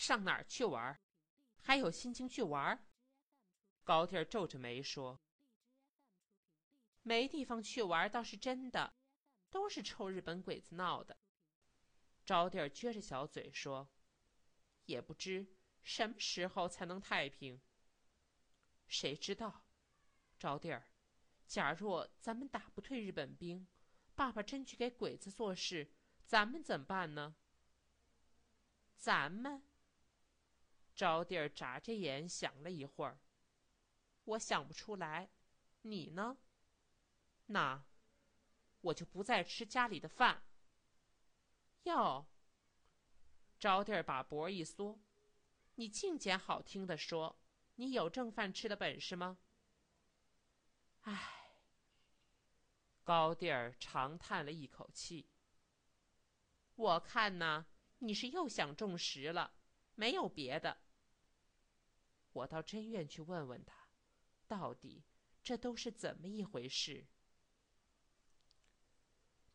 [0.00, 0.98] 上哪儿去玩？
[1.60, 2.82] 还有心情去玩？
[3.84, 5.20] 高第儿皱着眉说
[7.04, 8.94] ：“没地方去玩倒是真的，
[9.50, 11.18] 都是臭日本鬼子闹的。”
[12.24, 13.90] 招娣儿撅着小嘴说
[14.86, 15.46] ：“也不知
[15.82, 17.60] 什么时候才能太平。
[18.88, 19.66] 谁知道？
[20.38, 20.86] 招娣儿，
[21.46, 23.66] 假若咱们打不退日本兵，
[24.14, 25.92] 爸爸真去给鬼子做事，
[26.24, 27.36] 咱们怎么办呢？”
[28.96, 29.62] 咱们。
[31.00, 33.18] 招娣儿眨着眼想了一会儿，
[34.24, 35.30] 我想不出来，
[35.80, 36.36] 你呢？
[37.46, 37.86] 那，
[38.82, 40.42] 我就不再吃家里的饭。
[41.84, 42.26] 哟，
[43.58, 45.00] 招娣儿把脖一缩，
[45.76, 47.40] 你净捡好听的说，
[47.76, 49.38] 你有正饭吃的本事吗？
[51.00, 51.62] 唉，
[53.02, 55.30] 高第儿长叹了一口气。
[56.74, 57.64] 我看呐，
[58.00, 59.54] 你是又想种食了，
[59.94, 60.82] 没有别的。
[62.32, 63.88] 我倒真愿去问问他，
[64.46, 65.02] 到底
[65.42, 67.06] 这都是怎么一回事。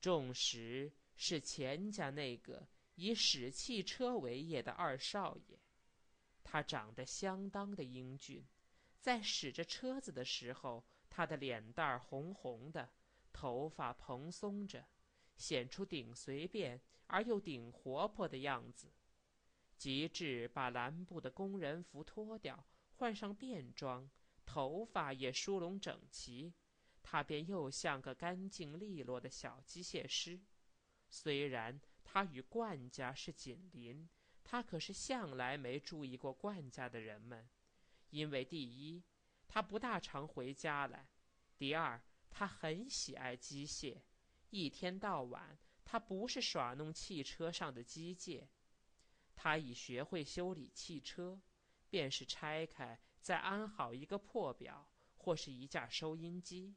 [0.02, 5.58] 仲石是钱家那个以使汽车为业的二少爷，
[6.44, 8.46] 他长得相当的英俊，
[9.00, 12.92] 在使着车子的时候，他的脸蛋儿红红的，
[13.32, 14.86] 头发蓬松着，
[15.38, 18.92] 显出顶随便而又顶活泼的样子。
[19.78, 24.10] 及至把蓝布的工人服脱掉，换上便装，
[24.46, 26.54] 头发也梳拢整齐，
[27.04, 30.40] 他便又像个干净利落的小机械师。
[31.10, 34.08] 虽然他与冠家是紧邻，
[34.44, 37.48] 他可是向来没注意过冠家的人们，
[38.10, 39.04] 因为第一，
[39.48, 41.08] 他不大常回家来；
[41.58, 44.02] 第二，他很喜爱机械，
[44.50, 48.48] 一天到晚，他不是耍弄汽车上的机械。
[49.36, 51.40] 他已学会修理汽车，
[51.90, 56.76] 便是拆开再安好一个破表或是一架收音机。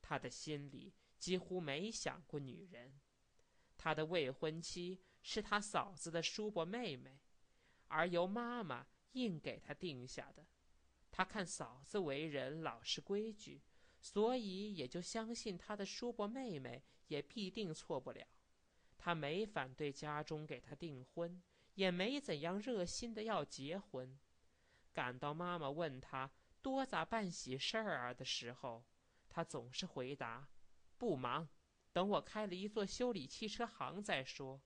[0.00, 3.00] 他的心里几乎没想过女人。
[3.76, 7.18] 他的未婚妻是他嫂子的叔伯妹妹，
[7.88, 10.46] 而由妈妈硬给他定下的。
[11.10, 13.62] 他看嫂子为人老实规矩，
[14.00, 18.26] 所以也就相信他的叔伯妹妹也必定错不了。
[18.98, 21.42] 他没反对家中给他订婚。
[21.76, 24.18] 也没怎样热心的要结婚。
[24.92, 28.84] 赶到妈妈问他多咋办喜事儿啊的时候，
[29.28, 30.48] 他总是回答
[30.98, 31.48] ：“不忙，
[31.92, 34.60] 等我开了一座修理汽车行再说。”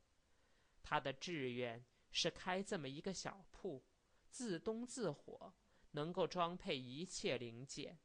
[0.83, 3.85] 他的志愿是开这么一个小铺，
[4.31, 5.53] 自东自火，
[5.91, 7.99] 能够装配一切零件。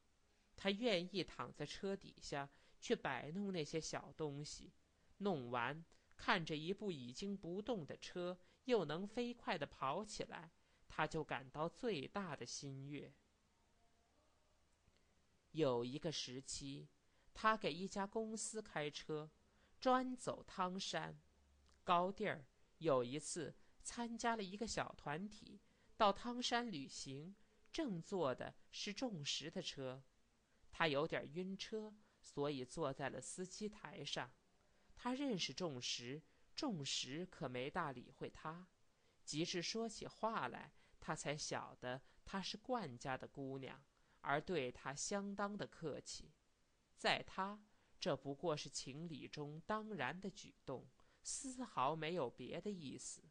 [0.57, 2.49] 他愿意躺在车底下
[2.79, 4.73] 去摆弄那些小东西，
[5.19, 5.85] 弄完
[6.17, 8.39] 看着一部已经不动的车。
[8.66, 10.52] 又能飞快地跑起来，
[10.88, 13.14] 他就感到最大的心悦。
[15.52, 16.88] 有一个时期，
[17.34, 19.31] 他给一家公司开车，
[19.80, 21.20] 专走汤山、
[21.84, 22.46] 高地儿。
[22.80, 25.62] 有一次，参加了一个小团体
[25.96, 27.34] 到汤山旅行，
[27.72, 30.03] 正坐的是仲石的车，
[30.70, 34.30] 他有点晕车，所以坐在了司机台上。
[34.94, 36.22] 他认识仲石。
[36.55, 38.67] 仲石可没大理会他，
[39.23, 43.83] 即使说起话来，他才晓得她是冠家的姑娘，
[44.21, 46.31] 而对他相当的客气。
[46.95, 47.61] 在他，
[47.99, 50.88] 这不过是情理中当然的举动，
[51.21, 53.22] 丝毫没有别的意思。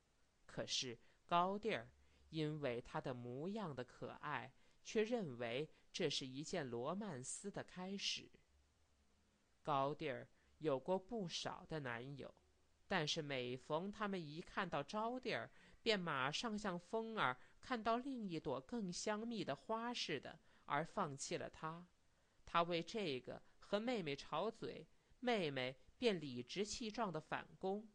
[0.46, 1.91] 可是高第儿
[2.28, 4.52] 因为她的模样的可爱，
[4.84, 8.30] 却认为这是一件罗曼斯的开始。
[9.62, 12.32] 高第儿有过不少的男友。
[12.87, 15.50] 但是每逢他们一看到招娣儿，
[15.83, 21.87] 便马上像风儿看到另一朵更香蜜的花似的，而放弃了他。
[22.45, 24.87] 他为这个和妹妹吵嘴，
[25.21, 27.89] 妹妹便理直气壮的反攻：“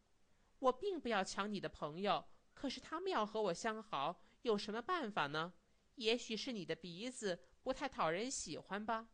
[0.60, 5.54] 我并不要抢你的朋友，可是他们要和我相好，有什么办法呢？
[5.96, 9.08] 也许是你的鼻子不太讨人喜欢吧。”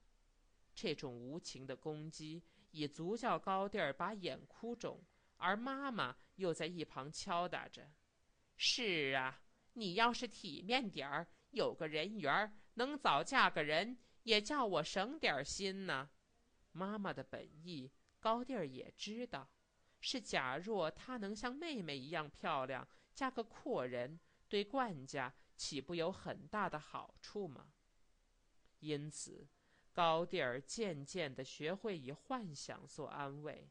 [0.74, 5.04] 这种无情的攻击，已足叫高第儿把眼哭肿。
[5.38, 7.92] 而妈妈又在一旁敲打着
[8.56, 9.42] ：“是啊，
[9.74, 16.10] 你要是体面点儿，有个人缘，能早嫁个人，也叫我省点心呢。”
[16.72, 19.50] 妈妈的本意，高第儿也知道，
[20.00, 27.72] 是假若她能像妹妹一样漂亮，嫁个阔人，对冠家岂不有很大的好处吗？
[28.80, 29.48] 因此，
[29.94, 33.70] 高第儿渐渐地学会以幻想做安慰。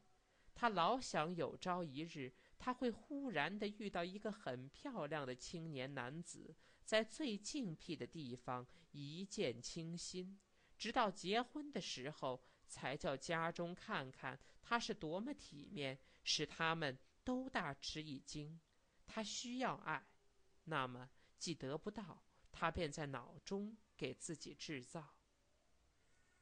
[0.55, 10.39] 他老想有朝一日，他会忽然的遇到一个很漂亮的青年男子，在最静僻的地方一见倾心，
[10.77, 18.59] 直到结婚的时候，才叫家中看看他是多么体面，使他们都大吃一惊。
[19.05, 20.07] 他需要爱，
[20.63, 25.15] 那么既得不到，他便在脑中给自己制造。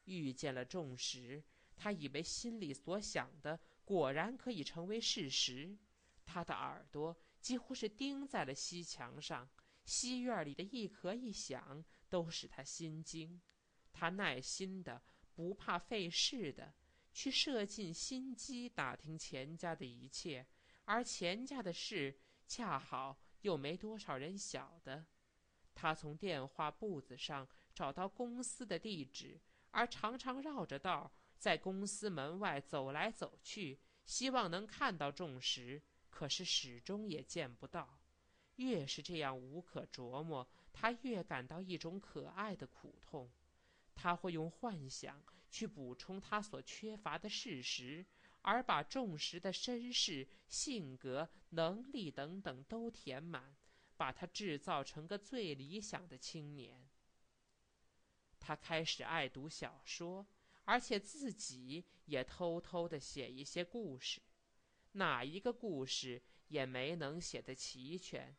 [0.05, 1.43] 遇见了众石，
[1.75, 5.77] 他以为心里所想的果然可以成为事实。
[6.25, 9.49] 他的耳朵几乎是钉在了西墙上，
[9.85, 13.41] 西院里的一咳一响都使他心惊。
[13.91, 15.01] 他耐心的、
[15.35, 16.73] 不怕费事的
[17.11, 20.47] 去设尽心机打听钱家的一切，
[20.85, 25.05] 而钱家的事恰好又没多少人晓得。
[25.75, 29.39] 他从电话簿子上找到公司的地址，
[29.71, 31.11] 而常常绕着道儿
[31.43, 35.83] 在公司门外走来走去，希望能看到众石。
[36.09, 37.99] 可是始终也见不到，
[38.55, 43.29] 越是这样无可琢磨，他越感到一种可爱的苦痛。
[43.93, 48.05] 他会用幻想去补充他所缺乏的事实，
[48.41, 53.53] 而把重实的身世、性格、能力等等都填满，
[53.97, 56.87] 把他制造成个最理想的青年。
[58.39, 60.25] 他开始爱读小说，
[60.65, 64.21] 而且自己也偷偷的写一些故事。
[64.93, 68.35] 哪一个故事也没能写得齐全，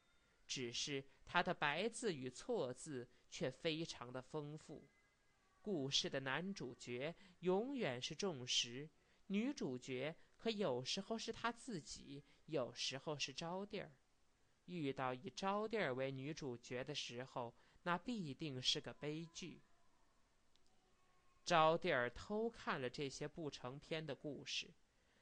[0.47, 4.89] 只是他的白字与错字却非常的丰富。
[5.61, 8.89] 故事的男主角永远是仲石，
[9.29, 13.93] 女主角可有时候是他自己，有时候是招娣儿。
[14.67, 19.63] 遇到以招娣儿为女主角的时候，那必定是个悲剧。
[21.45, 24.69] 招娣儿偷看了这些不成篇的故事。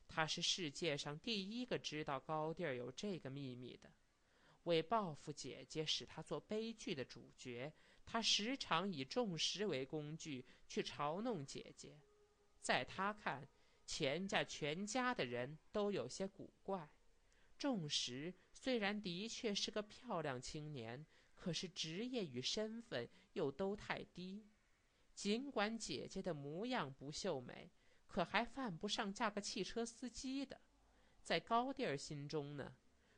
[0.09, 3.91] 他是世界上第一个知道高第儿有这个秘密的。
[4.65, 7.73] 为报复姐姐，使她做悲剧的主角，
[8.05, 11.99] 他时常以重石为工具去嘲弄姐姐。
[12.61, 13.49] 在他看，
[13.85, 16.89] 钱家全家的人都有些古怪。
[17.59, 21.05] 重石虽然的确是个漂亮青年，
[21.35, 24.45] 可是职业与身份又都太低。
[25.15, 27.71] 尽管姐姐的模样不秀美。
[28.07, 30.61] 可还犯不上嫁个汽车司机的，
[31.23, 32.77] 在高第儿心中呢，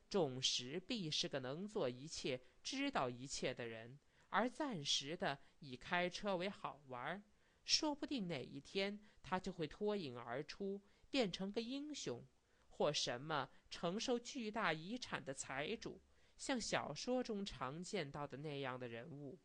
[0.08, 3.98] 仲石必是个能做一切、知道一切的人，
[4.28, 7.20] 而暂时的以开车为好玩，
[7.64, 10.80] 说不定哪一天他就会脱颖而出，
[11.10, 12.24] 变成个英雄，
[12.68, 16.00] 或什么承受巨大遗产的财主，
[16.36, 19.36] 像小说中常见到的那样的人物。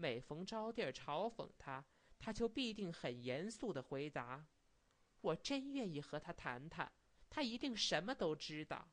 [0.00, 1.84] 每逢招娣儿嘲讽他，
[2.20, 4.46] 他就必定很严肃的回答。
[5.20, 6.92] 我真愿意和他谈谈，
[7.28, 8.88] 他一定什么都知道。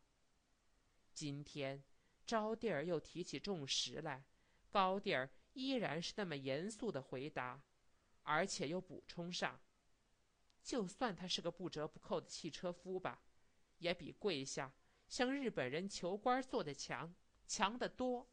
[1.13, 1.83] 今天，
[2.25, 4.25] 招娣儿又提起重石来，
[4.71, 7.61] 高第儿依然是那么严肃的回答，
[8.23, 9.59] 而且又补充上
[10.63, 13.21] ：“就算他是个不折不扣的汽车夫吧，
[13.77, 14.73] 也比跪下
[15.07, 17.13] 向日本人求官做的强，
[17.45, 18.27] 强得多。”